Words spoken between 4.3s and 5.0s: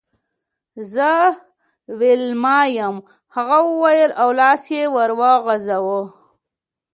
لاس یې